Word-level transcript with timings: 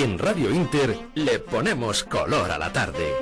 En 0.00 0.16
Radio 0.16 0.50
Inter 0.54 0.96
le 1.16 1.40
ponemos 1.40 2.04
color 2.04 2.52
a 2.52 2.58
la 2.58 2.72
tarde. 2.72 3.14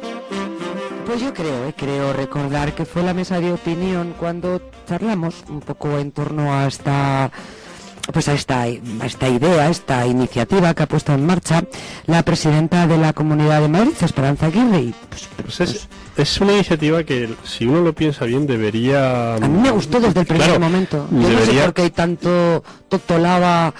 Pues 1.06 1.22
yo 1.22 1.32
creo, 1.32 1.66
eh, 1.66 1.74
creo 1.74 2.12
recordar 2.12 2.74
que 2.74 2.84
fue 2.84 3.02
la 3.02 3.14
mesa 3.14 3.40
de 3.40 3.50
opinión 3.50 4.14
cuando 4.18 4.60
charlamos 4.86 5.36
un 5.48 5.60
poco 5.60 5.98
en 5.98 6.12
torno 6.12 6.52
a 6.52 6.66
esta 6.66 7.30
pues 8.12 8.28
a 8.28 8.34
esta, 8.34 8.62
a 8.62 8.68
esta 9.06 9.28
idea, 9.28 9.62
a 9.64 9.70
esta 9.70 10.06
iniciativa 10.06 10.74
que 10.74 10.82
ha 10.82 10.86
puesto 10.86 11.12
en 11.14 11.24
marcha 11.24 11.64
la 12.06 12.22
presidenta 12.22 12.86
de 12.86 12.98
la 12.98 13.14
Comunidad 13.14 13.62
de 13.62 13.68
Madrid, 13.68 13.94
Esperanza 14.00 14.46
Aguirre. 14.46 14.80
Y, 14.80 14.94
pues, 15.08 15.28
Pues 15.42 15.60
es, 15.60 15.88
es 16.16 16.40
una 16.40 16.52
iniciativa 16.52 17.02
que, 17.04 17.34
si 17.42 17.66
uno 17.66 17.80
lo 17.80 17.94
piensa 17.94 18.26
bien, 18.26 18.46
debería... 18.46 19.34
a 19.36 19.40
mí 19.40 19.60
me 19.60 19.70
gustó 19.70 19.98
desde 19.98 20.20
el 20.20 20.26
primer 20.26 20.46
Claro, 20.46 20.60
momento. 20.60 21.08
Yo 21.10 21.30
no 21.30 21.40
sé 21.40 21.60
por 21.62 21.74
qué 21.74 21.82
hay 21.82 21.90
tanto 21.90 22.62
totolaba 22.88 23.74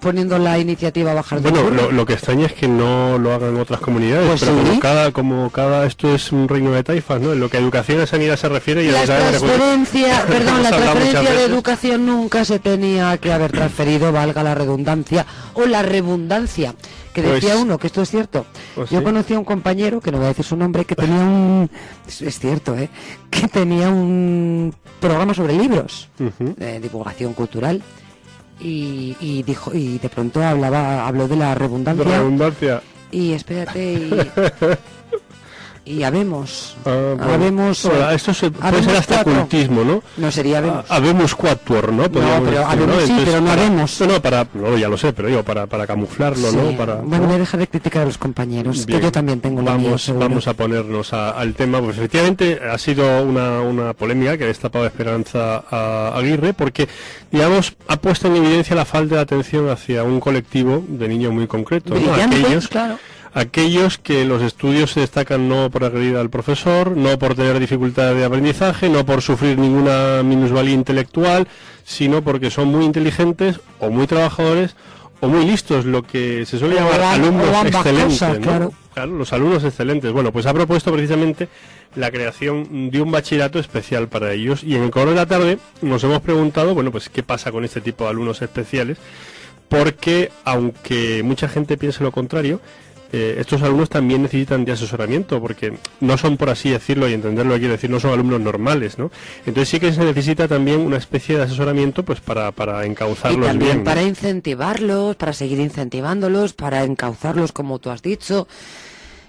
poniendo 0.00 0.38
la 0.38 0.58
iniciativa 0.58 1.10
a 1.10 1.14
bajar 1.14 1.40
de 1.40 1.50
Bueno, 1.50 1.70
lo, 1.70 1.90
lo 1.92 2.06
que 2.06 2.12
extraña 2.14 2.46
es 2.46 2.52
que 2.52 2.68
no 2.68 3.18
lo 3.18 3.32
hagan 3.32 3.56
otras 3.58 3.80
comunidades, 3.80 4.26
Pues 4.28 4.40
pero 4.40 4.52
sí. 4.60 4.66
como 4.68 4.80
cada, 4.80 5.12
como 5.12 5.50
cada 5.50 5.86
esto 5.86 6.14
es 6.14 6.30
un 6.32 6.48
reino 6.48 6.70
de 6.72 6.82
taifas, 6.84 7.20
¿no? 7.20 7.32
En 7.32 7.40
lo 7.40 7.48
que 7.48 7.56
a 7.56 7.60
educación 7.60 8.02
y 8.02 8.06
sanidad 8.06 8.36
se 8.36 8.48
refiere 8.48 8.84
y 8.84 8.90
La 8.90 9.04
transferencia, 9.04 10.24
perdón, 10.28 10.62
la 10.62 10.70
transferencia 10.70 11.22
de 11.32 11.44
educación 11.44 12.06
nunca 12.06 12.44
se 12.44 12.58
tenía 12.58 13.16
que 13.18 13.32
haber 13.32 13.52
transferido, 13.52 14.12
valga 14.12 14.42
la 14.42 14.54
redundancia, 14.54 15.26
o 15.54 15.66
la 15.66 15.82
redundancia, 15.82 16.74
que 17.12 17.22
Pues- 17.22 17.34
decía 17.40 17.56
uno, 17.56 17.78
que 17.78 17.86
esto 17.88 18.02
es 18.02 18.10
cierto. 18.10 18.46
Pues 18.74 18.90
Yo 18.90 18.98
sí. 18.98 19.04
conocí 19.04 19.34
a 19.34 19.38
un 19.38 19.44
compañero, 19.44 20.00
que 20.00 20.10
no 20.12 20.18
voy 20.18 20.26
a 20.26 20.28
decir 20.28 20.44
su 20.44 20.56
nombre, 20.56 20.84
que 20.84 20.94
tenía 20.94 21.20
un, 21.20 21.70
es- 22.06 22.38
cierto, 22.38 22.76
¿eh? 22.76 22.88
que 23.30 23.48
tenía 23.48 23.88
un 23.88 24.74
programa 25.00 25.32
sobre 25.34 25.54
libros, 25.54 26.08
de 26.38 26.80
divulgación 26.80 27.32
cultural, 27.34 27.82
y, 28.60 29.16
y 29.20 29.42
dijo, 29.42 29.72
y 29.74 29.98
de 29.98 30.08
pronto 30.08 30.42
hablaba, 30.42 31.06
habló 31.06 31.28
de 31.28 31.36
la 31.36 31.54
redundancia, 31.54 32.04
redundancia. 32.04 32.82
y 33.10 33.32
espérate, 33.32 33.92
y, 33.92 34.10
y 35.88 36.02
habemos, 36.02 36.76
Ah, 36.84 37.14
bueno. 37.16 37.32
habemos, 37.34 37.82
Bueno, 37.84 38.10
esto 38.10 38.34
se- 38.34 38.50
puede 38.50 38.68
habemos 38.68 38.86
ser 38.86 38.96
hasta 38.96 39.14
cuatro. 39.24 39.40
cultismo, 39.40 39.84
¿no? 39.84 40.02
no 40.16 40.30
sería 40.30 40.58
habemos. 40.58 40.84
Ah, 40.88 40.96
Habemos 40.96 41.34
quatuor, 41.34 41.92
¿no? 41.92 42.10
Podríamos 42.10 42.48
pero 42.48 42.60
decir, 42.60 42.66
habemos 42.72 43.02
sí, 43.04 43.22
pero 43.24 43.40
no 43.40 43.46
para- 43.46 43.62
habemos. 43.62 44.00
No, 44.00 44.06
no, 44.06 44.22
para, 44.22 44.46
no, 44.54 44.76
ya 44.78 44.88
lo 44.88 44.96
sé, 44.98 45.12
pero 45.12 45.28
digo, 45.28 45.42
para, 45.42 45.66
para 45.66 45.86
camuflarlo, 45.86 46.50
Sí. 46.50 46.56
¿no? 46.56 46.76
Para, 46.76 46.96
Bueno, 46.96 47.26
voy 47.26 47.36
a 47.36 47.38
dejar 47.38 47.60
de 47.60 47.66
criticar 47.68 48.02
a 48.02 48.06
los 48.06 48.18
compañeros, 48.18 48.84
Bien. 48.86 48.98
que 49.00 49.04
yo 49.06 49.12
también 49.12 49.40
tengo 49.40 49.62
la 49.62 49.72
vamos, 49.72 50.12
vamos 50.18 50.46
a 50.48 50.54
ponernos 50.54 51.12
a- 51.12 51.30
al 51.30 51.54
tema, 51.54 51.80
pues 51.80 51.96
efectivamente 51.96 52.60
ha 52.70 52.76
sido 52.78 53.22
una, 53.22 53.60
una 53.60 53.92
polémica 53.94 54.36
que 54.36 54.44
ha 54.44 54.48
destapado 54.48 54.86
Esperanza 54.86 55.64
a 55.70 56.12
Aguirre, 56.16 56.52
porque, 56.54 56.88
digamos, 57.30 57.74
ha 57.86 57.96
puesto 57.96 58.28
en 58.28 58.36
evidencia 58.36 58.74
la 58.76 58.84
falta 58.84 59.16
de 59.16 59.20
atención 59.22 59.68
hacia 59.70 60.02
un 60.02 60.20
colectivo 60.20 60.84
de 60.88 61.08
niños 61.08 61.32
muy 61.32 61.46
concreto, 61.46 61.94
¿no? 61.94 62.14
Aquellos, 62.14 62.68
claro. 62.68 62.98
Aquellos 63.34 63.98
que 63.98 64.24
los 64.24 64.42
estudios 64.42 64.92
se 64.92 65.00
destacan 65.00 65.48
no 65.48 65.70
por 65.70 65.84
agredir 65.84 66.16
al 66.16 66.30
profesor, 66.30 66.96
no 66.96 67.18
por 67.18 67.34
tener 67.34 67.58
dificultades 67.58 68.16
de 68.16 68.24
aprendizaje, 68.24 68.88
no 68.88 69.04
por 69.06 69.22
sufrir 69.22 69.58
ninguna 69.58 70.22
minusvalía 70.22 70.74
intelectual, 70.74 71.46
sino 71.84 72.22
porque 72.22 72.50
son 72.50 72.68
muy 72.68 72.84
inteligentes 72.84 73.60
o 73.80 73.90
muy 73.90 74.06
trabajadores 74.06 74.76
o 75.20 75.28
muy 75.28 75.44
listos, 75.44 75.84
lo 75.84 76.02
que 76.04 76.46
se 76.46 76.58
suele 76.58 76.76
llamar 76.76 77.00
am- 77.02 77.22
alumnos 77.22 77.64
excelentes. 77.66 78.20
¿no? 78.22 78.40
claro. 78.40 78.72
Claro, 78.94 79.12
los 79.16 79.32
alumnos 79.32 79.62
excelentes. 79.62 80.12
Bueno, 80.12 80.32
pues 80.32 80.46
ha 80.46 80.52
propuesto 80.54 80.92
precisamente 80.92 81.48
la 81.94 82.10
creación 82.10 82.90
de 82.90 83.00
un 83.00 83.10
bachillerato 83.12 83.58
especial 83.60 84.08
para 84.08 84.32
ellos 84.32 84.62
y 84.64 84.74
en 84.74 84.82
el 84.82 84.90
coro 84.90 85.10
de 85.10 85.16
la 85.16 85.26
tarde 85.26 85.58
nos 85.82 86.02
hemos 86.04 86.20
preguntado, 86.20 86.74
bueno, 86.74 86.90
pues 86.90 87.08
qué 87.08 87.22
pasa 87.22 87.52
con 87.52 87.64
este 87.64 87.80
tipo 87.80 88.04
de 88.04 88.10
alumnos 88.10 88.42
especiales, 88.42 88.98
porque 89.68 90.30
aunque 90.44 91.22
mucha 91.22 91.48
gente 91.48 91.76
piense 91.76 92.02
lo 92.02 92.10
contrario, 92.12 92.60
eh, 93.12 93.36
estos 93.38 93.62
alumnos 93.62 93.88
también 93.88 94.22
necesitan 94.22 94.64
de 94.64 94.72
asesoramiento, 94.72 95.40
porque 95.40 95.78
no 96.00 96.18
son, 96.18 96.36
por 96.36 96.50
así 96.50 96.70
decirlo 96.70 97.08
y 97.08 97.14
entenderlo, 97.14 97.56
quiero 97.56 97.72
decir, 97.72 97.88
no 97.88 98.00
son 98.00 98.12
alumnos 98.12 98.40
normales, 98.40 98.98
¿no? 98.98 99.10
Entonces 99.46 99.68
sí 99.68 99.80
que 99.80 99.92
se 99.92 100.04
necesita 100.04 100.46
también 100.46 100.80
una 100.80 100.98
especie 100.98 101.36
de 101.36 101.44
asesoramiento, 101.44 102.02
pues 102.02 102.20
para, 102.20 102.52
para 102.52 102.84
Y 102.84 102.90
encauzarlos 102.90 103.46
también 103.46 103.58
bien. 103.70 103.78
¿no? 103.78 103.84
para 103.84 104.02
incentivarlos, 104.02 105.16
para 105.16 105.32
seguir 105.32 105.58
incentivándolos, 105.58 106.52
para 106.52 106.84
encauzarlos, 106.84 107.52
como 107.52 107.78
tú 107.78 107.90
has 107.90 108.02
dicho. 108.02 108.46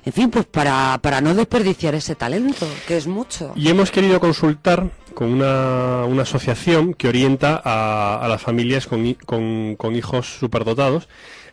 En 0.06 0.14
fin, 0.14 0.30
pues 0.30 0.46
para, 0.46 0.98
para 1.02 1.22
no 1.22 1.34
desperdiciar 1.34 1.94
ese 1.94 2.16
talento, 2.16 2.66
que 2.88 2.98
es 2.98 3.06
mucho. 3.06 3.52
Y 3.56 3.68
hemos 3.70 3.92
querido 3.92 4.20
consultar 4.20 4.90
con 5.14 5.32
una, 5.32 6.06
una 6.06 6.24
asociación 6.24 6.94
que 6.94 7.08
orienta 7.08 7.62
a, 7.64 8.20
a 8.24 8.28
las 8.28 8.42
familias 8.42 8.88
con, 8.88 9.14
con- 9.26 9.76
con 9.76 9.96
hijos 9.96 10.38
superdotados. 10.40 11.08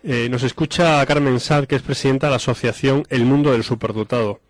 Eh, 0.04 0.28
nos 0.30 0.42
escucha 0.44 1.04
Carmen 1.06 1.40
Sad, 1.40 1.64
que 1.64 1.74
es 1.76 1.82
presidenta 1.82 2.26
de 2.28 2.30
la 2.30 2.36
asociación 2.36 3.04
El 3.10 3.24
Mundo 3.24 3.52
del 3.52 3.64
Superdotado. 3.64 4.40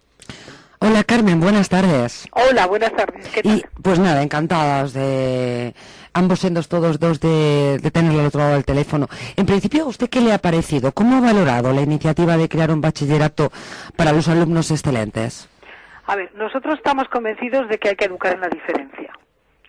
Hola 0.79 1.03
Carmen, 1.05 1.41
buenas 1.41 1.71
tardes. 1.71 2.29
Hola, 2.33 2.67
buenas 2.67 2.95
tardes. 2.95 3.27
¿Qué 3.29 3.43
tal? 3.43 3.57
Y 3.57 3.65
pues 3.81 3.99
nada, 3.99 4.23
encantadas 4.23 4.93
de 4.93 5.75
ambos 6.13 6.41
siendo 6.41 6.63
todos 6.63 7.01
dos 7.01 7.19
de, 7.21 7.79
de 7.83 7.91
tenerlo 7.91 8.21
al 8.21 8.27
otro 8.27 8.41
lado 8.41 8.53
del 8.53 8.65
teléfono. 8.67 9.09
En 9.37 9.47
principio, 9.47 9.85
¿a 9.85 9.87
usted 9.87 10.11
qué 10.11 10.21
le 10.21 10.35
ha 10.35 10.39
parecido? 10.39 10.93
¿Cómo 10.93 11.17
ha 11.17 11.21
valorado 11.21 11.73
la 11.73 11.81
iniciativa 11.81 12.37
de 12.37 12.49
crear 12.51 12.71
un 12.71 12.83
bachillerato 12.83 13.51
para 13.97 14.13
los 14.13 14.29
alumnos 14.29 14.71
excelentes? 14.71 15.49
A 16.07 16.17
ver, 16.17 16.35
nosotros 16.35 16.75
estamos 16.77 17.09
convencidos 17.09 17.69
de 17.69 17.79
que 17.79 17.91
hay 17.91 17.97
que 17.97 18.05
educar 18.07 18.35
en 18.35 18.41
la 18.41 18.49
diferencia. 18.49 19.13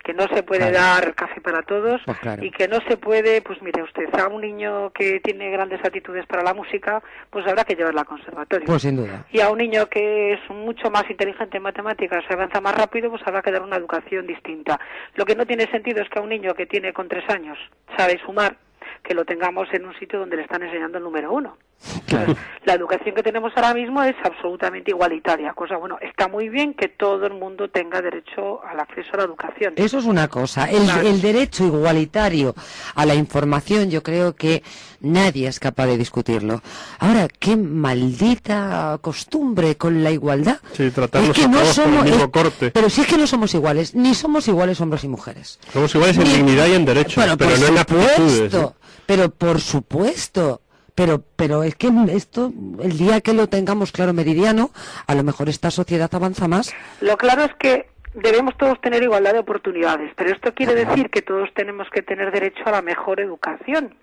Que 0.03 0.13
no 0.13 0.23
se 0.33 0.41
puede 0.41 0.69
Claro. 0.69 0.77
dar 0.77 1.15
café 1.15 1.41
para 1.41 1.63
todos 1.63 2.01
Pues 2.05 2.17
claro. 2.19 2.41
y 2.41 2.49
que 2.51 2.69
no 2.69 2.79
se 2.87 2.95
puede, 2.95 3.41
pues 3.41 3.61
mire 3.61 3.83
usted, 3.83 4.07
a 4.17 4.27
un 4.29 4.39
niño 4.39 4.89
que 4.91 5.19
tiene 5.19 5.51
grandes 5.51 5.83
actitudes 5.83 6.25
para 6.27 6.43
la 6.43 6.53
música, 6.53 7.03
pues 7.29 7.45
habrá 7.45 7.65
que 7.65 7.75
llevarla 7.75 8.01
al 8.01 8.07
conservatorio. 8.07 8.65
Pues 8.67 8.83
sin 8.83 8.95
duda. 8.95 9.25
y 9.31 9.41
a 9.41 9.49
un 9.49 9.57
niño 9.57 9.87
que 9.87 10.31
es 10.33 10.39
mucho 10.49 10.89
más 10.91 11.09
inteligente 11.09 11.57
en 11.57 11.63
matemáticas, 11.63 12.23
se 12.25 12.33
avanza 12.33 12.61
más 12.61 12.75
rápido, 12.77 13.09
pues 13.09 13.21
habrá 13.25 13.41
que 13.41 13.51
dar 13.51 13.63
una 13.63 13.75
educación 13.75 14.25
distinta. 14.27 14.79
Lo 15.15 15.25
que 15.25 15.35
no 15.35 15.45
tiene 15.45 15.69
sentido 15.71 16.01
es 16.01 16.09
que 16.09 16.19
a 16.19 16.21
un 16.21 16.29
niño 16.29 16.53
que 16.53 16.67
tiene 16.67 16.93
con 16.93 17.09
tres 17.09 17.27
años 17.29 17.57
sabe 17.97 18.17
sumar, 18.25 18.55
que 19.03 19.13
lo 19.13 19.25
tengamos 19.25 19.67
en 19.73 19.85
un 19.85 19.93
sitio 19.99 20.19
donde 20.19 20.37
le 20.37 20.43
están 20.43 20.63
enseñando 20.63 20.99
el 20.99 21.03
número 21.03 21.33
uno. 21.33 21.57
Claro. 22.07 22.35
La 22.65 22.73
educación 22.73 23.15
que 23.15 23.23
tenemos 23.23 23.53
ahora 23.55 23.73
mismo 23.73 24.01
es 24.03 24.15
absolutamente 24.23 24.91
igualitaria, 24.91 25.53
cosa 25.53 25.77
bueno, 25.77 25.97
está 26.01 26.27
muy 26.27 26.49
bien 26.49 26.73
que 26.73 26.87
todo 26.89 27.25
el 27.27 27.33
mundo 27.33 27.69
tenga 27.69 28.01
derecho 28.01 28.61
al 28.65 28.79
acceso 28.79 29.11
a 29.13 29.17
la 29.17 29.23
educación. 29.23 29.73
Eso 29.77 29.99
es 29.99 30.05
una 30.05 30.27
cosa. 30.27 30.65
El, 30.69 30.83
Claro. 30.83 31.07
el 31.07 31.21
derecho 31.21 31.65
igualitario 31.65 32.55
a 32.95 33.05
la 33.05 33.15
información, 33.15 33.89
yo 33.89 34.03
creo 34.03 34.35
que 34.35 34.63
nadie 35.01 35.47
es 35.47 35.59
capaz 35.59 35.85
de 35.85 35.97
discutirlo. 35.97 36.61
Ahora, 36.99 37.27
qué 37.39 37.55
maldita 37.55 38.97
costumbre 39.01 39.77
con 39.77 40.03
la 40.03 40.11
igualdad. 40.11 40.57
Sí, 40.73 40.89
tratarnos 40.91 41.31
Es 41.31 41.35
que 41.37 41.43
a 41.45 41.47
no 41.47 41.59
todos 41.59 41.77
el 41.77 41.83
somos, 41.85 42.03
mismo 42.03 42.23
es- 42.25 42.29
corte. 42.31 42.71
Pero 42.71 42.89
si 42.89 43.01
es 43.01 43.07
que 43.07 43.17
no 43.17 43.27
somos 43.27 43.53
iguales, 43.53 43.95
ni 43.95 44.13
somos 44.15 44.47
iguales 44.47 44.81
hombres 44.81 45.03
y 45.03 45.07
mujeres. 45.07 45.59
Somos 45.71 45.93
iguales 45.95 46.17
en 46.17 46.23
Ni- 46.23 46.29
dignidad 46.33 46.67
y 46.67 46.73
en 46.73 46.85
derechos, 46.85 47.15
Bueno, 47.15 47.37
pero 47.37 47.51
por 47.51 47.59
no 47.59 47.67
en 47.67 47.77
aptitudes. 47.77 48.15
supuesto, 48.15 48.75
¿eh? 48.77 48.87
Pero 49.05 49.29
por 49.29 49.61
supuesto. 49.61 50.61
Pero, 50.97 51.21
pero 51.35 51.61
es 51.61 51.75
que 51.75 51.89
esto, 52.09 52.51
el 52.81 52.97
día 52.97 53.21
que 53.21 53.33
lo 53.33 53.47
tengamos 53.47 53.91
claro 53.91 54.13
meridiano, 54.13 54.71
a 55.05 55.13
lo 55.13 55.21
mejor 55.23 55.47
esta 55.47 55.69
sociedad 55.69 56.09
avanza 56.11 56.47
más. 56.47 56.73
Lo 57.01 57.15
claro 57.17 57.43
es 57.43 57.53
que 57.59 57.87
debemos 58.15 58.57
todos 58.57 58.81
tener 58.81 59.03
igualdad 59.03 59.33
de 59.33 59.39
oportunidades, 59.39 60.11
pero 60.15 60.31
esto 60.31 60.55
quiere 60.55 60.73
decir 60.73 61.11
que 61.11 61.21
todos 61.21 61.49
tenemos 61.53 61.87
que 61.91 62.01
tener 62.01 62.31
derecho 62.31 62.63
a 62.65 62.71
la 62.71 62.81
mejor 62.81 63.19
educación. 63.19 63.93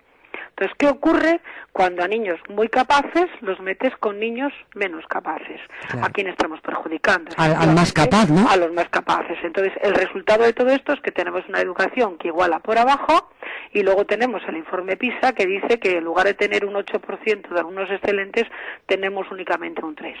Entonces, 0.51 0.73
¿qué 0.79 0.87
ocurre 0.87 1.41
cuando 1.73 2.01
a 2.01 2.07
niños 2.07 2.39
muy 2.47 2.69
capaces 2.69 3.25
los 3.41 3.59
metes 3.59 3.91
con 3.99 4.17
niños 4.17 4.53
menos 4.73 5.03
capaces? 5.09 5.59
Claro. 5.89 6.05
¿A 6.07 6.09
quién 6.11 6.27
estamos 6.27 6.61
perjudicando? 6.61 7.29
Al- 7.35 7.55
al 7.55 7.75
más 7.75 7.91
capaz, 7.91 8.29
¿no? 8.29 8.49
A 8.49 8.55
los 8.55 8.71
más 8.71 8.87
capaces. 8.87 9.37
Entonces, 9.43 9.73
el 9.81 9.93
resultado 9.93 10.45
de 10.45 10.53
todo 10.53 10.69
esto 10.69 10.93
es 10.93 11.01
que 11.01 11.11
tenemos 11.11 11.43
una 11.49 11.59
educación 11.59 12.17
que 12.17 12.29
iguala 12.29 12.59
por 12.59 12.77
abajo 12.77 13.29
y 13.75 13.83
luego 13.83 14.05
tenemos 14.05 14.41
el 14.47 14.55
informe 14.55 14.95
PISA 14.95 15.33
que 15.33 15.45
dice 15.45 15.79
que 15.79 15.97
en 15.97 16.05
lugar 16.05 16.25
de 16.25 16.33
tener 16.33 16.65
un 16.65 16.75
8% 16.75 17.49
de 17.49 17.59
alumnos 17.59 17.91
excelentes, 17.91 18.45
tenemos 18.85 19.29
únicamente 19.29 19.83
un 19.83 19.97
3%. 19.97 20.15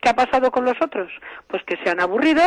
¿Qué 0.00 0.08
ha 0.08 0.16
pasado 0.16 0.50
con 0.50 0.64
los 0.64 0.80
otros? 0.80 1.12
Pues 1.46 1.62
que 1.64 1.76
se 1.84 1.90
han 1.90 2.00
aburrido, 2.00 2.42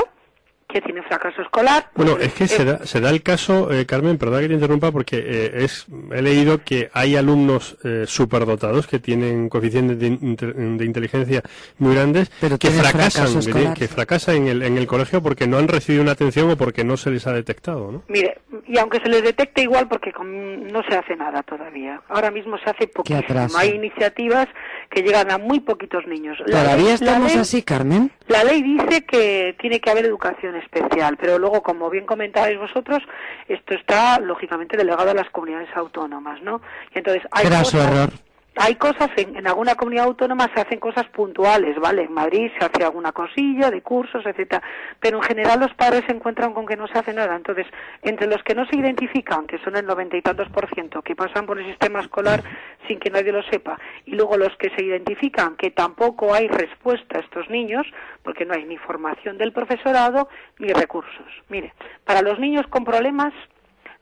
que 0.67 0.81
tienen 0.81 1.03
fracaso 1.05 1.41
escolar. 1.41 1.89
Bueno, 1.95 2.17
es 2.19 2.33
que 2.33 2.43
Eh, 2.43 2.47
se 2.47 2.65
da, 2.65 2.85
se 2.85 2.99
da 2.99 3.09
el 3.09 3.23
caso, 3.23 3.71
eh, 3.71 3.85
Carmen, 3.85 4.17
perdón 4.17 4.41
que 4.41 4.47
te 4.49 4.53
interrumpa, 4.55 4.91
porque 4.91 5.17
eh, 5.25 5.63
es, 5.63 5.85
he 6.11 6.21
leído 6.21 6.61
que 6.63 6.89
hay 6.93 7.15
alumnos 7.15 7.77
eh, 7.85 8.03
superdotados 8.05 8.85
que 8.85 8.99
tienen 8.99 9.47
coeficientes 9.47 9.97
de, 9.97 10.07
inter- 10.07 10.53
de 10.53 10.85
inteligencia 10.85 11.41
muy 11.77 11.95
grandes 11.95 12.29
Pero 12.41 12.57
que 12.57 12.69
fracasan, 12.69 13.27
fracaso 13.27 13.39
que, 13.39 13.49
escolar. 13.49 13.73
que 13.75 13.87
fracasan 13.87 14.35
en 14.35 14.47
el, 14.47 14.61
en 14.63 14.77
el 14.77 14.87
colegio 14.87 15.21
porque 15.23 15.47
no 15.47 15.57
han 15.57 15.69
recibido 15.69 16.03
una 16.03 16.11
atención 16.11 16.51
o 16.51 16.57
porque 16.57 16.83
no 16.83 16.97
se 16.97 17.11
les 17.11 17.25
ha 17.27 17.31
detectado, 17.33 17.89
¿no? 17.91 18.03
Mire, 18.09 18.37
y 18.67 18.77
aunque 18.77 18.99
se 18.99 19.07
les 19.07 19.23
detecte 19.23 19.61
igual, 19.61 19.87
porque 19.87 20.11
con- 20.11 20.67
no 20.67 20.83
se 20.83 20.95
hace 20.97 21.15
nada 21.15 21.43
todavía. 21.43 22.01
Ahora 22.09 22.29
mismo 22.29 22.57
se 22.57 22.69
hace 22.69 22.87
poquísimo. 22.87 23.47
Hay 23.57 23.69
iniciativas 23.69 24.47
que 24.89 25.01
llegan 25.01 25.31
a 25.31 25.37
muy 25.37 25.61
poquitos 25.61 26.05
niños. 26.07 26.37
¿Todavía 26.45 26.87
la 26.89 26.93
estamos 26.93 27.35
así, 27.37 27.61
Carmen? 27.63 28.11
La 28.37 28.43
ley 28.43 28.61
dice 28.61 29.03
que 29.03 29.55
tiene 29.59 29.79
que 29.79 29.89
haber 29.89 30.05
educación 30.05 30.55
especial, 30.57 31.17
pero 31.19 31.39
luego, 31.39 31.63
como 31.63 31.89
bien 31.89 32.05
comentabais 32.05 32.55
vosotros, 32.59 33.01
esto 33.47 33.73
está 33.73 34.19
lógicamente 34.19 34.77
delegado 34.77 35.09
a 35.09 35.15
las 35.15 35.27
comunidades 35.31 35.69
autónomas, 35.75 36.39
¿no? 36.43 36.61
Y 36.93 36.99
entonces 36.99 37.23
hay 37.31 37.45
Graso 37.47 37.63
cosas- 37.77 37.91
error. 37.91 38.09
Hay 38.59 38.75
cosas, 38.75 39.09
en, 39.17 39.35
en, 39.35 39.47
alguna 39.47 39.75
comunidad 39.75 40.05
autónoma 40.05 40.49
se 40.53 40.61
hacen 40.61 40.79
cosas 40.79 41.05
puntuales, 41.07 41.77
¿vale? 41.79 42.03
En 42.03 42.13
Madrid 42.13 42.51
se 42.57 42.65
hace 42.65 42.83
alguna 42.83 43.11
cosilla 43.11 43.69
de 43.69 43.81
cursos, 43.81 44.25
etcétera, 44.25 44.61
pero 44.99 45.17
en 45.17 45.23
general 45.23 45.59
los 45.59 45.73
padres 45.73 46.03
se 46.07 46.13
encuentran 46.13 46.53
con 46.53 46.65
que 46.65 46.75
no 46.75 46.87
se 46.87 46.97
hace 46.97 47.13
nada. 47.13 47.35
Entonces, 47.35 47.67
entre 48.01 48.27
los 48.27 48.41
que 48.43 48.55
no 48.55 48.65
se 48.65 48.77
identifican, 48.77 49.47
que 49.47 49.59
son 49.59 49.75
el 49.75 49.85
noventa 49.85 50.17
y 50.17 50.21
tantos 50.21 50.49
por 50.49 50.69
ciento, 50.73 51.01
que 51.01 51.15
pasan 51.15 51.45
por 51.45 51.59
el 51.59 51.65
sistema 51.67 52.01
escolar 52.01 52.43
sin 52.87 52.99
que 52.99 53.09
nadie 53.09 53.31
lo 53.31 53.43
sepa, 53.43 53.77
y 54.05 54.11
luego 54.11 54.37
los 54.37 54.55
que 54.57 54.69
se 54.75 54.83
identifican 54.83 55.55
que 55.55 55.71
tampoco 55.71 56.33
hay 56.33 56.47
respuesta 56.47 57.17
a 57.17 57.21
estos 57.21 57.49
niños, 57.49 57.85
porque 58.23 58.45
no 58.45 58.53
hay 58.53 58.65
ni 58.65 58.77
formación 58.77 59.37
del 59.37 59.51
profesorado 59.51 60.29
ni 60.59 60.69
recursos. 60.69 61.27
Mire, 61.49 61.73
para 62.05 62.21
los 62.21 62.39
niños 62.39 62.65
con 62.67 62.85
problemas 62.85 63.33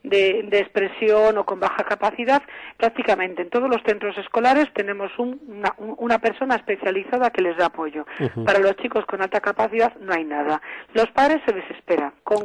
de, 0.10 0.60
expresión 0.60 1.38
o 1.38 1.46
con 1.46 1.60
baja 1.60 1.84
capacidad, 1.84 2.42
prácticamente 2.78 3.42
en 3.42 3.50
todos 3.50 3.69
los 3.69 3.81
centros 3.84 4.18
escolares 4.18 4.72
tenemos 4.74 5.12
una, 5.18 6.19
persona 6.19 6.56
especializada 6.56 7.30
que 7.30 7.42
les 7.42 7.57
da 7.57 7.68
apoyo. 7.68 8.06
Para 8.46 8.60
los 8.60 8.75
chicos 8.78 9.06
con 9.06 9.22
alta 9.22 9.42
capacidad 9.42 9.94
no 9.98 10.13
hay 10.13 10.24
nada. 10.24 10.62
Los 10.94 11.10
padres 11.12 11.42
se 11.46 11.54
desesperan, 11.54 12.13
con, 12.24 12.44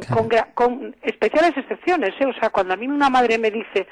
con, 0.53 0.95
especiales 1.01 1.55
excepciones. 1.57 2.11
¿eh? 2.19 2.25
O 2.25 2.33
sea, 2.33 2.49
cuando 2.49 2.73
a 2.73 2.77
mí 2.77 2.87
una 2.87 3.09
madre 3.09 3.37
me 3.37 3.51
dice, 3.51 3.87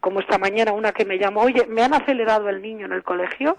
como 0.00 0.20
esta 0.20 0.38
mañana 0.38 0.72
una 0.72 0.92
que 0.92 1.04
me 1.04 1.18
llamó, 1.18 1.42
oye, 1.42 1.66
me 1.66 1.82
han 1.82 1.94
acelerado 1.94 2.48
el 2.48 2.60
niño 2.60 2.86
en 2.86 2.92
el 2.92 3.02
colegio, 3.02 3.56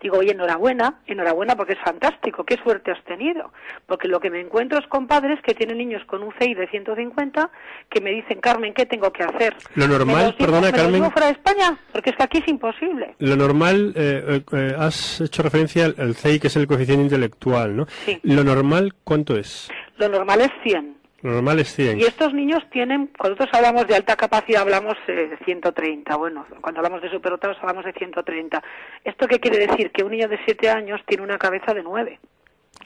Digo, 0.00 0.18
oye, 0.18 0.32
enhorabuena, 0.32 1.00
enhorabuena 1.06 1.56
porque 1.56 1.72
es 1.72 1.80
fantástico, 1.80 2.44
qué 2.44 2.56
suerte 2.62 2.92
has 2.92 3.02
tenido. 3.04 3.52
Porque 3.86 4.08
lo 4.08 4.20
que 4.20 4.30
me 4.30 4.40
encuentro 4.40 4.78
es 4.78 4.86
con 4.86 5.06
padres 5.06 5.40
que 5.42 5.54
tienen 5.54 5.78
niños 5.78 6.04
con 6.06 6.22
un 6.22 6.32
CI 6.38 6.54
de 6.54 6.68
150 6.68 7.50
que 7.90 8.00
me 8.00 8.10
dicen, 8.10 8.40
Carmen, 8.40 8.74
¿qué 8.74 8.86
tengo 8.86 9.12
que 9.12 9.24
hacer? 9.24 9.56
Lo 9.74 9.88
normal, 9.88 10.34
perdona, 10.38 10.72
Carmen. 10.72 11.10
fuera 11.10 11.26
de 11.26 11.32
España? 11.32 11.78
Porque 11.92 12.10
es 12.10 12.16
que 12.16 12.22
aquí 12.22 12.38
es 12.38 12.48
imposible. 12.48 13.14
Lo 13.18 13.36
normal, 13.36 13.92
eh, 13.96 14.42
eh, 14.52 14.56
eh, 14.56 14.74
has 14.78 15.20
hecho 15.20 15.42
referencia 15.42 15.86
al, 15.86 16.14
CI, 16.14 16.38
que 16.38 16.46
es 16.46 16.56
el 16.56 16.66
coeficiente 16.66 17.02
intelectual, 17.02 17.76
¿no? 17.76 17.86
Sí. 18.04 18.18
Lo 18.22 18.44
normal, 18.44 18.94
¿cuánto 19.04 19.36
es? 19.36 19.68
Lo 19.96 20.08
normal 20.08 20.42
es 20.42 20.50
100. 20.62 20.97
Lo 21.22 21.32
normal 21.32 21.58
es 21.58 21.74
100. 21.74 21.98
Y 21.98 22.04
estos 22.04 22.32
niños 22.32 22.62
tienen, 22.70 23.10
cuando 23.18 23.36
nosotros 23.36 23.54
hablamos 23.54 23.88
de 23.88 23.96
alta 23.96 24.14
capacidad, 24.14 24.62
hablamos 24.62 24.96
de 25.06 25.36
130. 25.44 26.16
Bueno, 26.16 26.46
cuando 26.60 26.78
hablamos 26.78 27.02
de 27.02 27.10
superdotados 27.10 27.56
hablamos 27.60 27.84
de 27.84 27.92
130. 27.92 28.62
¿Esto 29.04 29.26
qué 29.26 29.40
quiere 29.40 29.66
decir? 29.66 29.90
Que 29.90 30.04
un 30.04 30.12
niño 30.12 30.28
de 30.28 30.38
7 30.44 30.70
años 30.70 31.00
tiene 31.06 31.24
una 31.24 31.38
cabeza 31.38 31.74
de 31.74 31.82
9. 31.82 32.20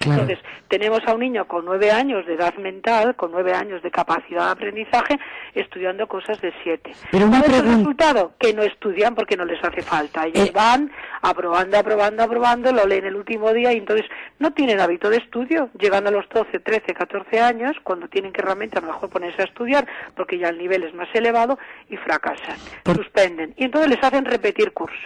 Entonces, 0.00 0.38
tenemos 0.68 1.00
a 1.06 1.14
un 1.14 1.20
niño 1.20 1.46
con 1.46 1.64
nueve 1.64 1.90
años 1.92 2.26
de 2.26 2.34
edad 2.34 2.54
mental, 2.56 3.14
con 3.14 3.30
nueve 3.30 3.54
años 3.54 3.82
de 3.82 3.90
capacidad 3.90 4.46
de 4.46 4.50
aprendizaje, 4.52 5.18
estudiando 5.54 6.08
cosas 6.08 6.40
de 6.40 6.52
siete. 6.62 6.92
Pero 7.10 7.28
¿Cuál 7.28 7.42
es 7.44 7.52
el 7.52 7.64
resultado? 7.76 8.32
Que 8.38 8.52
no 8.52 8.62
estudian 8.62 9.14
porque 9.14 9.36
no 9.36 9.44
les 9.44 9.62
hace 9.62 9.82
falta. 9.82 10.26
Ellos 10.26 10.48
Eh. 10.48 10.52
van 10.52 10.90
aprobando, 11.20 11.78
aprobando, 11.78 12.22
aprobando, 12.24 12.72
lo 12.72 12.84
leen 12.86 13.04
el 13.04 13.14
último 13.16 13.52
día 13.52 13.72
y 13.72 13.78
entonces 13.78 14.06
no 14.40 14.52
tienen 14.52 14.80
hábito 14.80 15.08
de 15.08 15.18
estudio. 15.18 15.70
Llegando 15.78 16.08
a 16.08 16.12
los 16.12 16.28
12, 16.30 16.58
13, 16.58 16.94
14 16.94 17.40
años, 17.40 17.76
cuando 17.84 18.08
tienen 18.08 18.32
que 18.32 18.42
realmente 18.42 18.78
a 18.78 18.80
lo 18.80 18.88
mejor 18.88 19.08
ponerse 19.10 19.42
a 19.42 19.44
estudiar, 19.44 19.86
porque 20.16 20.38
ya 20.38 20.48
el 20.48 20.58
nivel 20.58 20.82
es 20.82 20.94
más 20.94 21.08
elevado, 21.14 21.58
y 21.88 21.96
fracasan, 21.98 22.56
Por- 22.82 22.96
suspenden. 22.96 23.54
Y 23.56 23.64
entonces 23.64 23.90
les 23.90 24.02
hacen 24.02 24.24
repetir 24.24 24.72
curso 24.72 24.96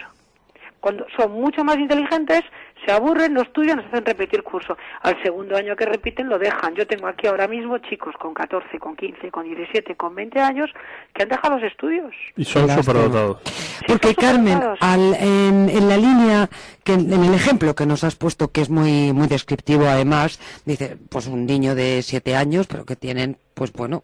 cuando 0.79 1.05
son 1.17 1.31
mucho 1.31 1.63
más 1.63 1.77
inteligentes, 1.77 2.41
se 2.85 2.91
aburren, 2.91 3.33
no 3.33 3.41
estudian, 3.41 3.81
se 3.81 3.87
hacen 3.87 4.05
repetir 4.05 4.43
curso. 4.43 4.77
Al 5.01 5.21
segundo 5.23 5.55
año 5.55 5.75
que 5.75 5.85
repiten 5.85 6.29
lo 6.29 6.39
dejan. 6.39 6.75
Yo 6.75 6.87
tengo 6.87 7.07
aquí 7.07 7.27
ahora 7.27 7.47
mismo 7.47 7.77
chicos 7.79 8.15
con 8.19 8.33
14, 8.33 8.79
con 8.79 8.95
15, 8.95 9.31
con 9.31 9.43
17, 9.43 9.95
con 9.95 10.15
20 10.15 10.39
años 10.39 10.69
que 11.13 11.23
han 11.23 11.29
dejado 11.29 11.55
los 11.55 11.63
estudios. 11.63 12.13
Y 12.35 12.45
son 12.45 12.69
superdotados. 12.69 13.41
Porque 13.87 14.13
son 14.13 14.15
Carmen, 14.15 14.59
al, 14.79 15.13
en, 15.15 15.69
en 15.69 15.89
la 15.89 15.97
línea, 15.97 16.49
que 16.83 16.93
en 16.93 17.11
el 17.11 17.33
ejemplo 17.33 17.75
que 17.75 17.85
nos 17.85 18.03
has 18.03 18.15
puesto, 18.15 18.51
que 18.51 18.61
es 18.61 18.69
muy 18.69 19.13
muy 19.13 19.27
descriptivo 19.27 19.85
además, 19.87 20.39
dice, 20.65 20.97
pues 21.09 21.27
un 21.27 21.45
niño 21.45 21.75
de 21.75 22.01
siete 22.01 22.35
años, 22.35 22.67
pero 22.67 22.85
que 22.85 22.95
tienen, 22.95 23.37
pues 23.53 23.73
bueno, 23.73 24.03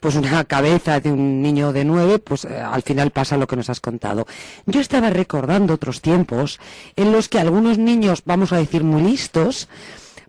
pues 0.00 0.14
una 0.16 0.44
cabeza 0.44 1.00
de 1.00 1.12
un 1.12 1.42
niño 1.42 1.72
de 1.72 1.84
nueve, 1.84 2.18
pues 2.18 2.44
eh, 2.44 2.60
al 2.60 2.82
final 2.82 3.10
pasa 3.10 3.36
lo 3.36 3.46
que 3.46 3.56
nos 3.56 3.70
has 3.70 3.80
contado. 3.80 4.26
Yo 4.66 4.80
estaba 4.80 5.10
recordando 5.10 5.74
otros 5.74 6.00
tiempos 6.00 6.60
en 6.96 7.12
los 7.12 7.28
que 7.28 7.38
algunos 7.38 7.78
niños, 7.78 8.22
vamos 8.24 8.52
a 8.52 8.58
decir 8.58 8.84
muy 8.84 9.02
listos, 9.02 9.68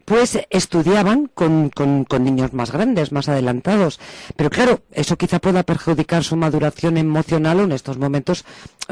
pues 0.06 0.40
estudiaban 0.52 1.28
con, 1.34 1.70
con, 1.70 2.06
con 2.06 2.24
niños 2.24 2.54
más 2.54 2.72
grandes, 2.72 3.12
más 3.12 3.28
adelantados. 3.28 4.00
Pero 4.38 4.50
claro, 4.50 4.80
eso 4.92 5.18
quizá 5.18 5.40
pueda 5.40 5.64
perjudicar 5.64 6.24
su 6.24 6.36
maduración 6.36 6.98
emocional 6.98 7.60
o 7.60 7.64
en 7.64 7.72
estos 7.72 7.98
momentos, 7.98 8.46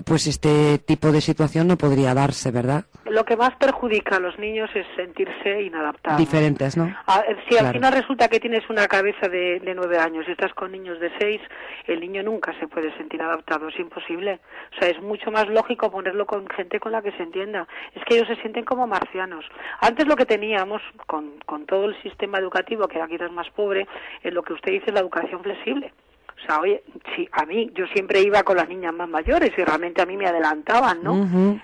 pues 0.06 0.28
este 0.28 0.80
tipo 0.80 1.12
de 1.12 1.22
situación 1.22 1.68
no 1.68 1.78
podría 1.78 2.14
darse, 2.14 2.52
¿verdad? 2.52 2.86
Lo 3.06 3.26
que 3.26 3.38
más 3.38 3.56
perjudica 3.58 4.16
a 4.16 4.20
los 4.20 4.40
niños 4.40 4.70
es 4.74 4.88
sentirse 4.96 5.62
inadaptados. 5.62 6.18
Diferentes, 6.20 6.76
¿no? 6.78 6.92
Ah, 7.06 7.24
eh, 7.28 7.36
Si 7.48 7.58
al 7.58 7.74
final 7.74 7.94
resulta 7.94 8.28
que 8.28 8.40
tienes 8.40 8.68
una 8.70 8.88
cabeza 8.88 9.28
de, 9.28 9.60
de 9.60 9.76
nueve 9.76 10.00
años 10.00 10.26
y 10.28 10.32
estás 10.32 10.54
con 10.54 10.72
niños 10.72 11.00
de 11.00 11.12
seis, 11.20 11.42
el 11.86 12.00
niño 12.00 12.24
nunca 12.24 12.58
se 12.60 12.68
puede 12.68 12.96
sentir 12.98 13.22
adaptado, 13.22 13.68
es 13.68 13.78
imposible. 13.80 14.40
O 14.76 14.80
sea, 14.80 14.90
es 14.90 15.00
mucho 15.02 15.30
más 15.30 15.48
lógico 15.48 15.92
ponerlo 15.92 16.26
con 16.26 16.48
gente 16.48 16.80
con 16.80 16.92
la 16.92 17.02
que 17.04 17.12
se 17.12 17.22
entienda. 17.24 17.68
Es 17.94 18.04
que 18.06 18.16
ellos 18.16 18.28
se 18.28 18.38
sienten 18.38 18.66
como 18.66 18.88
marcianos. 18.88 19.46
Antes 19.80 20.08
lo 20.08 20.16
que 20.16 20.26
teníamos 20.26 20.82
con, 21.08 21.40
con 21.46 21.66
todo 21.66 21.86
el 21.86 22.02
sistema 22.02 22.38
educativo, 22.40 22.88
que 22.88 23.02
aquí 23.02 23.16
es 23.16 23.32
más 23.32 23.50
pobre, 23.52 23.88
es 24.24 24.34
lo 24.34 24.44
que 24.44 24.54
usted 24.54 24.72
dice, 24.72 24.92
la 24.92 25.02
educación 25.02 25.42
flexible. 25.44 25.94
O 26.44 26.46
sea, 26.46 26.60
oye, 26.60 26.84
sí, 27.16 27.28
a 27.32 27.46
mí, 27.46 27.72
yo 27.74 27.86
siempre 27.88 28.22
iba 28.22 28.44
con 28.44 28.58
las 28.58 28.68
niñas 28.68 28.94
más 28.94 29.08
mayores 29.08 29.52
y 29.58 29.64
realmente 29.64 30.02
a 30.02 30.06
mí 30.06 30.18
me 30.18 30.28
adelantaban, 30.28 31.02
¿no? 31.04 31.14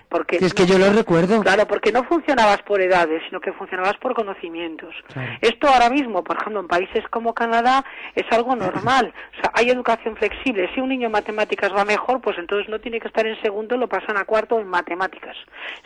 Porque 0.07 0.39
Si 0.39 0.45
es 0.45 0.53
que 0.53 0.65
yo 0.65 0.77
lo 0.77 0.89
recuerdo. 0.93 1.41
Claro, 1.41 1.67
porque 1.67 1.91
no 1.91 2.03
funcionabas 2.05 2.61
por 2.63 2.81
edades, 2.81 3.21
sino 3.27 3.41
que 3.41 3.51
funcionabas 3.53 3.97
por 3.97 4.13
conocimientos. 4.13 4.95
Claro. 5.13 5.31
Esto 5.41 5.67
ahora 5.67 5.89
mismo, 5.89 6.23
por 6.23 6.37
ejemplo, 6.37 6.61
en 6.61 6.67
países 6.67 7.03
como 7.09 7.33
Canadá, 7.33 7.83
es 8.15 8.25
algo 8.31 8.55
normal. 8.55 9.13
O 9.37 9.41
sea, 9.41 9.51
hay 9.53 9.69
educación 9.69 10.15
flexible. 10.15 10.69
Si 10.73 10.79
un 10.81 10.89
niño 10.89 11.07
en 11.07 11.11
matemáticas 11.11 11.71
va 11.75 11.83
mejor, 11.83 12.21
pues 12.21 12.37
entonces 12.37 12.69
no 12.69 12.79
tiene 12.79 12.99
que 12.99 13.07
estar 13.07 13.25
en 13.27 13.39
segundo, 13.41 13.75
lo 13.77 13.87
pasan 13.89 14.17
a 14.17 14.25
cuarto 14.25 14.59
en 14.59 14.67
matemáticas. 14.67 15.35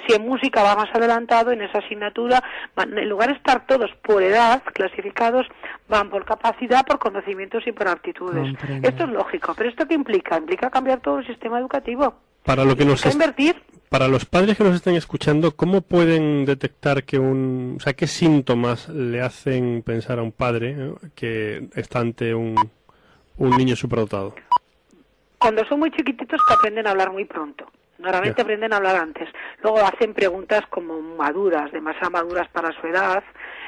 Si 0.08 0.14
en 0.16 0.22
música 0.28 0.62
va 0.64 0.76
más 0.76 0.90
adelantado, 0.94 1.52
en 1.52 1.62
esa 1.62 1.80
asignatura, 1.80 2.44
van- 2.76 2.98
en 2.98 3.10
lugar 3.10 3.30
de 3.30 3.36
estar 3.36 3.66
todos 3.66 3.90
por 4.04 4.22
edad 4.22 4.62
clasificados, 4.74 5.48
van 5.90 6.10
por 6.10 6.26
capacidad, 6.26 6.86
por 6.86 7.00
conocimientos 7.00 7.66
y 7.68 7.72
por 7.72 7.88
aptitudes. 7.88 8.50
Comprendo. 8.58 8.83
Esto 8.84 9.04
es 9.04 9.10
lógico. 9.10 9.54
¿Pero 9.56 9.70
esto 9.70 9.88
qué 9.88 9.96
implica? 9.96 10.38
Implica 10.38 10.70
cambiar 10.70 11.00
todo 11.00 11.20
el 11.20 11.28
sistema 11.28 11.60
educativo. 11.60 12.16
Para 12.44 12.66
lo 12.66 12.76
que 12.76 12.86
nos 12.86 13.06
invertir. 13.06 13.56
para 13.90 14.08
los 14.08 14.26
padres 14.26 14.58
que 14.58 14.64
nos 14.64 14.76
estén 14.76 14.96
escuchando, 14.96 15.56
¿cómo 15.56 15.82
pueden 15.82 16.46
detectar 16.46 17.04
que 17.04 17.18
un, 17.18 17.76
o 17.78 17.80
sea, 17.80 17.94
qué 17.94 18.06
síntomas 18.08 18.90
le 18.90 19.22
hacen 19.22 19.82
pensar 19.82 20.20
a 20.20 20.24
un 20.24 20.34
padre 20.34 20.74
¿no? 20.74 20.96
que 21.16 21.70
está 21.76 22.00
ante 22.00 22.36
un, 22.36 22.56
un 23.38 23.50
niño 23.52 23.76
superdotado? 23.78 24.36
cuando 25.44 25.66
son 25.66 25.80
muy 25.80 25.92
chiquititos 25.92 26.40
te 26.48 26.54
aprenden 26.54 26.88
a 26.88 26.92
hablar 26.92 27.12
muy 27.12 27.26
pronto. 27.26 27.66
Normalmente 28.00 28.42
aprenden 28.42 28.72
a 28.72 28.78
hablar 28.78 28.96
antes. 28.96 29.28
Luego 29.62 29.80
hacen 29.80 30.14
preguntas 30.14 30.62
como 30.70 31.02
maduras, 31.02 31.70
demasiado 31.74 32.12
maduras 32.12 32.48
para 32.48 32.72
su 32.80 32.88
edad. 32.88 33.22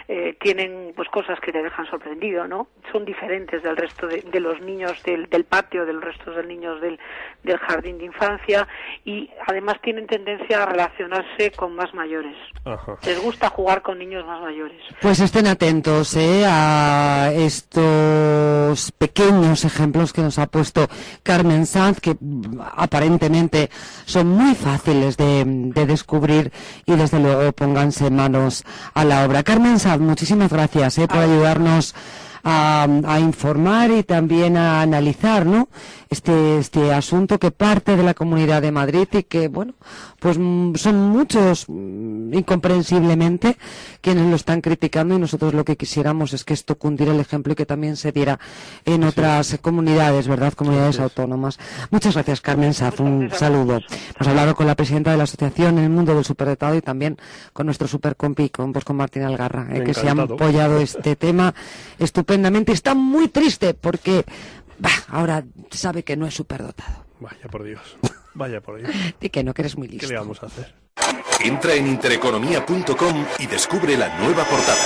Eh, 0.08 0.38
tienen 0.40 0.94
pues 0.96 1.10
cosas 1.10 1.40
que 1.40 1.52
te 1.52 1.62
dejan 1.64 1.90
sorprendido, 1.90 2.48
¿no? 2.48 2.68
Son 2.92 3.06
diferentes 3.06 3.64
del 3.64 3.76
resto 3.76 4.08
de, 4.08 4.22
de 4.22 4.40
los 4.40 4.62
niños 4.62 5.02
del, 5.04 5.28
del 5.30 5.46
patio, 5.46 5.86
del 5.86 6.02
resto 6.02 6.32
de 6.32 6.38
los 6.38 6.46
niños 6.46 6.80
del, 6.82 7.00
del 7.44 7.58
jardín 7.58 7.98
de 7.98 8.06
infancia 8.06 8.68
y 9.04 9.30
además 9.48 9.78
tienen 9.82 10.08
tendencia 10.08 10.64
a 10.64 10.66
relacionarse 10.68 11.52
con 11.52 11.76
más 11.76 11.94
mayores. 11.94 12.36
Ajá. 12.66 12.98
Les 13.06 13.22
gusta 13.22 13.50
jugar 13.50 13.82
con 13.82 13.98
niños 13.98 14.26
más 14.26 14.42
mayores. 14.42 14.82
Pues 15.02 15.20
estén 15.20 15.48
atentos 15.48 16.16
¿eh? 16.16 16.44
a 16.48 17.32
estos 17.34 18.92
pequeños 19.15 19.63
ejemplos 19.63 20.12
que 20.12 20.22
nos 20.22 20.38
ha 20.39 20.48
puesto 20.48 20.89
Carmen 21.24 21.65
Sanz, 21.65 22.01
que 22.01 22.17
mm, 22.19 22.60
aparentemente 22.75 23.69
son 24.05 24.27
muy 24.27 24.55
fáciles 24.55 25.15
de, 25.15 25.43
de 25.45 25.86
descubrir 25.86 26.51
y 26.86 26.95
desde 26.95 27.19
luego 27.19 27.53
pónganse 27.53 28.10
manos 28.12 28.65
a 28.93 29.05
la 29.05 29.25
obra. 29.25 29.43
Carmen 29.43 29.79
Sanz, 29.79 30.01
muchísimas 30.01 30.51
gracias 30.51 30.98
¿eh? 30.98 31.07
por 31.07 31.19
ayudarnos 31.19 31.95
a, 32.43 32.88
a 33.07 33.19
informar 33.22 33.89
y 33.91 34.03
también 34.03 34.57
a 34.57 34.81
analizar 34.81 35.45
¿no? 35.45 35.69
Este, 36.10 36.58
este 36.58 36.94
asunto 36.94 37.40
que 37.40 37.52
parte 37.52 37.96
de 37.96 38.04
la 38.04 38.14
Comunidad 38.14 38.62
de 38.62 38.72
Madrid 38.72 39.08
y 39.12 39.24
que, 39.24 39.48
bueno, 39.48 39.74
pues 40.20 40.38
mm, 40.38 40.76
son 40.76 41.10
muchos, 41.10 41.66
mm, 41.68 42.34
incomprensiblemente, 42.34 43.58
quienes 44.02 44.30
lo 44.30 44.36
están 44.36 44.62
criticando 44.62 45.16
y 45.16 45.20
nosotros 45.20 45.54
lo 45.54 45.66
que 45.66 45.78
quisiéramos 45.78 46.34
es 46.34 46.44
que 46.44 46.54
esto 46.54 46.78
cundiera 46.78 47.14
el 47.14 47.20
ejemplo 47.20 47.54
y 47.54 47.56
que 47.56 47.66
también 47.66 47.96
se 47.96 48.12
diera 48.12 48.40
en 48.86 49.04
otras 49.04 49.58
comunidades, 49.62 50.28
¿verdad? 50.28 50.54
Comunidades 50.54 51.00
autónomas. 51.00 51.60
Muchas 51.92 52.14
gracias, 52.14 52.42
Carmen 52.42 52.74
Saf. 52.74 53.00
Un 53.00 53.30
saludo. 53.32 53.80
Hemos 54.16 54.28
hablado 54.28 54.56
con 54.56 54.68
la 54.68 54.76
presidenta 54.76 55.12
de 55.12 55.18
la 55.18 55.24
Asociación 55.24 55.78
en 55.78 55.86
el 55.86 55.90
Mundo 55.90 56.14
del 56.16 56.26
Superdotado 56.26 56.76
y 56.76 56.82
también 56.82 57.18
con 57.54 57.66
nuestro 57.66 57.88
supercompi, 57.88 58.50
con, 58.50 58.74
pues, 58.74 58.86
con 58.86 58.96
Martín 58.96 59.24
Algarra, 59.24 59.68
eh, 59.72 59.84
que 59.84 59.94
se 59.94 60.10
han 60.10 60.20
apoyado 60.20 60.80
este 60.80 61.16
tema 61.16 61.54
estupendamente. 62.00 62.72
Está 62.72 62.96
muy 62.96 63.28
triste 63.28 63.74
porque 63.74 64.26
bah, 64.79 65.03
ahora 65.10 65.44
sabe 65.72 66.03
que 66.03 66.15
no 66.15 66.27
es 66.27 66.34
superdotado. 66.34 67.05
Vaya 67.20 67.48
por 67.50 67.63
Dios. 67.63 67.98
Vaya 68.34 68.62
por 68.62 68.79
ello. 68.79 68.89
Di 69.20 69.29
que 69.29 69.44
no, 69.44 69.53
que 69.53 69.62
eres 69.62 69.77
muy 69.77 69.88
listo. 69.88 70.08
¿Qué 70.08 70.13
le 70.13 70.20
vamos 70.20 70.41
a 70.44 70.48
hacer? 70.48 70.75
Entra 71.44 71.74
en 71.74 71.88
intereconomía.com 71.88 73.25
y 73.39 73.48
descubre 73.48 73.98
la 73.98 74.17
nueva 74.20 74.44
portada. 74.46 74.77